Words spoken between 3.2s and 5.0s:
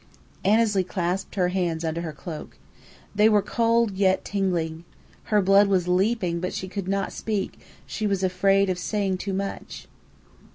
were cold yet tingling.